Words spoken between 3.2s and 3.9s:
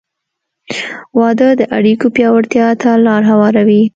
هواروي.